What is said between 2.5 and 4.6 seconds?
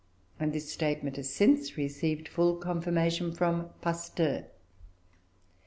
confirmation from Pasteur.